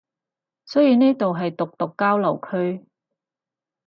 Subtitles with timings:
[0.65, 2.87] 所以呢度係毒毒交流區